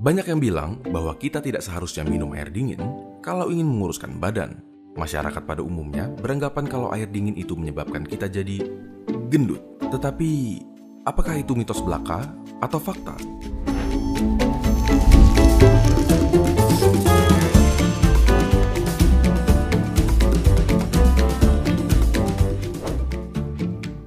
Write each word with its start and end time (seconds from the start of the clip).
Banyak 0.00 0.32
yang 0.32 0.40
bilang 0.40 0.80
bahwa 0.88 1.12
kita 1.12 1.44
tidak 1.44 1.60
seharusnya 1.60 2.08
minum 2.08 2.32
air 2.32 2.48
dingin 2.48 2.80
kalau 3.20 3.52
ingin 3.52 3.68
menguruskan 3.68 4.16
badan. 4.16 4.64
Masyarakat 4.96 5.44
pada 5.44 5.60
umumnya 5.60 6.08
beranggapan 6.24 6.64
kalau 6.64 6.88
air 6.88 7.04
dingin 7.04 7.36
itu 7.36 7.52
menyebabkan 7.52 8.08
kita 8.08 8.24
jadi 8.32 8.64
gendut. 9.28 9.60
Tetapi, 9.92 10.56
apakah 11.04 11.44
itu 11.44 11.52
mitos 11.52 11.84
belaka 11.84 12.32
atau 12.64 12.80
fakta? 12.80 13.12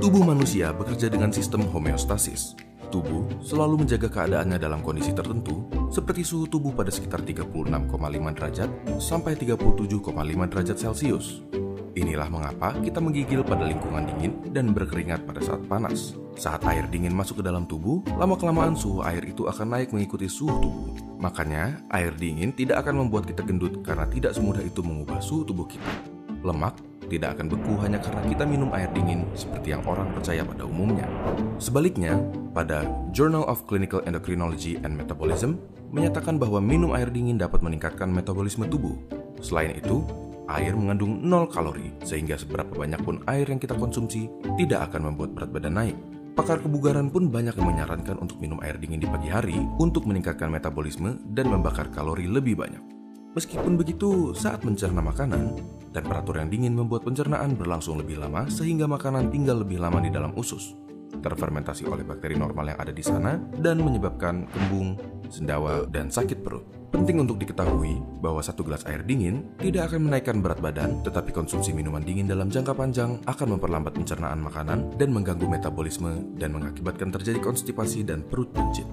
Tubuh 0.00 0.24
manusia 0.24 0.72
bekerja 0.72 1.12
dengan 1.12 1.28
sistem 1.28 1.68
homeostasis. 1.68 2.56
Tubuh 2.94 3.26
selalu 3.42 3.82
menjaga 3.82 4.06
keadaannya 4.06 4.54
dalam 4.54 4.78
kondisi 4.78 5.10
tertentu, 5.10 5.66
seperti 5.90 6.22
suhu 6.22 6.46
tubuh 6.46 6.70
pada 6.70 6.94
sekitar 6.94 7.26
36,5 7.26 7.90
derajat 8.38 8.70
sampai 9.02 9.34
37,5 9.34 10.14
derajat 10.46 10.76
Celcius. 10.78 11.42
Inilah 11.98 12.30
mengapa 12.30 12.70
kita 12.86 13.02
menggigil 13.02 13.42
pada 13.42 13.66
lingkungan 13.66 14.06
dingin 14.06 14.38
dan 14.54 14.70
berkeringat 14.70 15.26
pada 15.26 15.42
saat 15.42 15.66
panas. 15.66 16.14
Saat 16.38 16.62
air 16.70 16.86
dingin 16.86 17.10
masuk 17.10 17.42
ke 17.42 17.44
dalam 17.50 17.66
tubuh, 17.66 17.98
lama-kelamaan 18.14 18.78
suhu 18.78 19.02
air 19.02 19.26
itu 19.26 19.50
akan 19.50 19.74
naik 19.74 19.90
mengikuti 19.90 20.30
suhu 20.30 20.54
tubuh. 20.62 20.94
Makanya, 21.18 21.82
air 21.90 22.14
dingin 22.14 22.54
tidak 22.54 22.86
akan 22.86 23.06
membuat 23.06 23.26
kita 23.26 23.42
gendut 23.42 23.82
karena 23.82 24.06
tidak 24.06 24.38
semudah 24.38 24.62
itu 24.62 24.86
mengubah 24.86 25.18
suhu 25.18 25.42
tubuh 25.42 25.66
kita. 25.66 25.90
Lemak 26.46 26.78
tidak 27.08 27.38
akan 27.38 27.46
beku 27.52 27.74
hanya 27.80 28.00
karena 28.00 28.22
kita 28.24 28.44
minum 28.48 28.70
air 28.72 28.88
dingin 28.92 29.28
seperti 29.36 29.76
yang 29.76 29.84
orang 29.84 30.10
percaya 30.12 30.42
pada 30.42 30.64
umumnya. 30.64 31.06
Sebaliknya, 31.60 32.18
pada 32.54 32.86
Journal 33.10 33.44
of 33.44 33.66
Clinical 33.68 34.00
Endocrinology 34.08 34.80
and 34.82 34.94
Metabolism 34.94 35.60
menyatakan 35.94 36.40
bahwa 36.40 36.58
minum 36.58 36.90
air 36.96 37.06
dingin 37.10 37.38
dapat 37.38 37.62
meningkatkan 37.62 38.10
metabolisme 38.10 38.66
tubuh. 38.66 38.98
Selain 39.38 39.70
itu, 39.74 40.02
air 40.50 40.74
mengandung 40.76 41.22
0 41.22 41.48
kalori, 41.48 41.94
sehingga 42.02 42.36
seberapa 42.36 42.70
banyak 42.74 43.00
pun 43.00 43.22
air 43.30 43.46
yang 43.48 43.62
kita 43.62 43.78
konsumsi 43.78 44.28
tidak 44.58 44.90
akan 44.90 45.12
membuat 45.12 45.32
berat 45.32 45.50
badan 45.54 45.74
naik. 45.78 45.96
Pakar 46.34 46.58
kebugaran 46.58 47.14
pun 47.14 47.30
banyak 47.30 47.54
yang 47.54 47.68
menyarankan 47.70 48.18
untuk 48.18 48.42
minum 48.42 48.58
air 48.66 48.74
dingin 48.74 48.98
di 48.98 49.06
pagi 49.06 49.30
hari 49.30 49.54
untuk 49.78 50.02
meningkatkan 50.10 50.50
metabolisme 50.50 51.22
dan 51.30 51.46
membakar 51.46 51.94
kalori 51.94 52.26
lebih 52.26 52.58
banyak. 52.58 52.82
Meskipun 53.38 53.78
begitu, 53.78 54.34
saat 54.34 54.66
mencerna 54.66 54.98
makanan, 54.98 55.54
temperatur 55.94 56.42
yang 56.42 56.50
dingin 56.50 56.74
membuat 56.74 57.06
pencernaan 57.06 57.54
berlangsung 57.54 57.96
lebih 57.96 58.18
lama 58.18 58.50
sehingga 58.50 58.90
makanan 58.90 59.30
tinggal 59.30 59.62
lebih 59.62 59.78
lama 59.78 60.02
di 60.02 60.10
dalam 60.10 60.34
usus 60.34 60.74
terfermentasi 61.24 61.86
oleh 61.86 62.02
bakteri 62.02 62.34
normal 62.34 62.74
yang 62.74 62.78
ada 62.80 62.92
di 62.92 63.00
sana 63.04 63.38
dan 63.62 63.80
menyebabkan 63.80 64.44
kembung, 64.50 64.98
sendawa, 65.32 65.86
dan 65.88 66.10
sakit 66.10 66.44
perut. 66.44 66.64
Penting 66.94 67.26
untuk 67.26 67.42
diketahui 67.42 67.98
bahwa 68.22 68.38
satu 68.38 68.62
gelas 68.62 68.86
air 68.86 69.02
dingin 69.02 69.42
tidak 69.58 69.90
akan 69.90 70.06
menaikkan 70.06 70.38
berat 70.38 70.62
badan, 70.62 71.02
tetapi 71.02 71.34
konsumsi 71.34 71.74
minuman 71.74 72.04
dingin 72.06 72.30
dalam 72.30 72.46
jangka 72.52 72.70
panjang 72.70 73.18
akan 73.26 73.58
memperlambat 73.58 73.98
pencernaan 73.98 74.38
makanan 74.38 74.94
dan 74.94 75.10
mengganggu 75.10 75.48
metabolisme 75.48 76.22
dan 76.38 76.54
mengakibatkan 76.54 77.10
terjadi 77.10 77.42
konstipasi 77.42 78.06
dan 78.06 78.22
perut 78.22 78.46
buncit. 78.54 78.86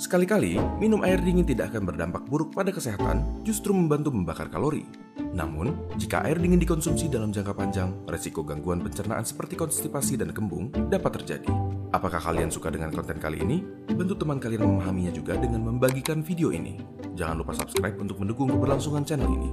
Sekali-kali, 0.00 0.56
minum 0.80 1.04
air 1.04 1.20
dingin 1.20 1.44
tidak 1.44 1.76
akan 1.76 1.92
berdampak 1.92 2.24
buruk 2.24 2.56
pada 2.56 2.72
kesehatan, 2.72 3.44
justru 3.44 3.76
membantu 3.76 4.08
membakar 4.16 4.48
kalori. 4.48 4.88
Namun, 5.32 5.92
jika 5.96 6.24
air 6.24 6.36
dingin 6.36 6.60
dikonsumsi 6.60 7.08
dalam 7.08 7.32
jangka 7.32 7.52
panjang, 7.56 7.92
resiko 8.08 8.44
gangguan 8.44 8.84
pencernaan 8.84 9.24
seperti 9.24 9.56
konstipasi 9.56 10.20
dan 10.20 10.32
kembung 10.32 10.68
dapat 10.92 11.20
terjadi. 11.22 11.48
Apakah 11.92 12.20
kalian 12.20 12.48
suka 12.48 12.72
dengan 12.72 12.88
konten 12.88 13.20
kali 13.20 13.44
ini? 13.44 13.60
Bantu 13.92 14.16
teman 14.16 14.40
kalian 14.40 14.64
memahaminya 14.64 15.12
juga 15.12 15.36
dengan 15.36 15.68
membagikan 15.68 16.24
video 16.24 16.48
ini. 16.48 16.80
Jangan 17.12 17.44
lupa 17.44 17.52
subscribe 17.52 18.00
untuk 18.00 18.16
mendukung 18.16 18.48
keberlangsungan 18.48 19.04
channel 19.04 19.28
ini. 19.28 19.52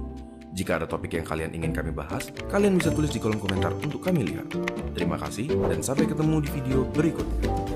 Jika 0.50 0.82
ada 0.82 0.86
topik 0.88 1.14
yang 1.14 1.26
kalian 1.28 1.54
ingin 1.54 1.70
kami 1.70 1.94
bahas, 1.94 2.32
kalian 2.50 2.80
bisa 2.80 2.90
tulis 2.90 3.12
di 3.12 3.22
kolom 3.22 3.38
komentar 3.38 3.70
untuk 3.76 4.02
kami 4.02 4.24
lihat. 4.34 4.50
Terima 4.96 5.14
kasih 5.20 5.46
dan 5.68 5.84
sampai 5.84 6.10
ketemu 6.10 6.42
di 6.42 6.48
video 6.50 6.78
berikutnya. 6.90 7.69